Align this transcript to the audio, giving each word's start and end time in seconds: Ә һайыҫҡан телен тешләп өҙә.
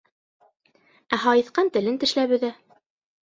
Ә 1.17 1.19
һайыҫҡан 1.25 1.71
телен 1.77 1.99
тешләп 2.05 2.33
өҙә. 2.39 2.49